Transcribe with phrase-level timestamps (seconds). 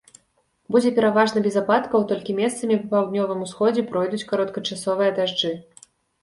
[0.75, 5.53] Будзе пераважна без ападкаў, толькі месцамі па паўднёвым усходзе пройдуць кароткачасовыя дажджы.